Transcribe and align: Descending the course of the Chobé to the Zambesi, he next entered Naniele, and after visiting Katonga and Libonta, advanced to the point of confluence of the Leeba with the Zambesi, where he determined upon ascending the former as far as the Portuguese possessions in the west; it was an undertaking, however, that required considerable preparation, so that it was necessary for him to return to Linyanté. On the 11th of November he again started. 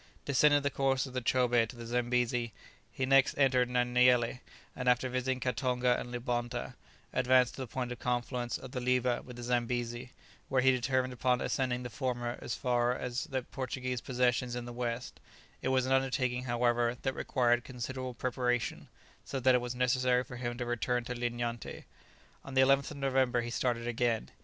Descending 0.25 0.63
the 0.63 0.71
course 0.71 1.05
of 1.05 1.13
the 1.13 1.21
Chobé 1.21 1.67
to 1.67 1.75
the 1.75 1.85
Zambesi, 1.85 2.53
he 2.91 3.05
next 3.05 3.37
entered 3.37 3.69
Naniele, 3.69 4.39
and 4.75 4.89
after 4.89 5.07
visiting 5.09 5.39
Katonga 5.39 5.99
and 5.99 6.11
Libonta, 6.11 6.73
advanced 7.13 7.53
to 7.53 7.61
the 7.61 7.67
point 7.67 7.91
of 7.91 7.99
confluence 7.99 8.57
of 8.57 8.71
the 8.71 8.79
Leeba 8.79 9.23
with 9.23 9.35
the 9.35 9.43
Zambesi, 9.43 10.09
where 10.49 10.63
he 10.63 10.71
determined 10.71 11.13
upon 11.13 11.39
ascending 11.39 11.83
the 11.83 11.89
former 11.91 12.39
as 12.41 12.55
far 12.55 12.95
as 12.95 13.25
the 13.25 13.43
Portuguese 13.43 14.01
possessions 14.01 14.55
in 14.55 14.65
the 14.65 14.73
west; 14.73 15.19
it 15.61 15.67
was 15.67 15.85
an 15.85 15.91
undertaking, 15.91 16.45
however, 16.45 16.97
that 17.03 17.13
required 17.13 17.63
considerable 17.63 18.15
preparation, 18.15 18.87
so 19.23 19.39
that 19.39 19.53
it 19.53 19.61
was 19.61 19.75
necessary 19.75 20.23
for 20.23 20.37
him 20.37 20.57
to 20.57 20.65
return 20.65 21.03
to 21.03 21.13
Linyanté. 21.13 21.83
On 22.43 22.55
the 22.55 22.61
11th 22.61 22.89
of 22.89 22.97
November 22.97 23.41
he 23.41 23.49
again 23.53 23.95
started. 23.95 24.31